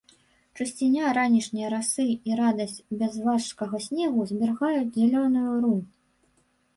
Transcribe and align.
Чысціня 0.63 1.09
ранішняй 1.17 1.67
расы 1.73 2.05
і 2.29 2.37
радасць 2.39 2.77
бязважкага 3.01 3.77
снегу 3.89 4.25
зберагаюць 4.31 4.89
зялёную 4.97 5.53
рунь. 5.67 5.85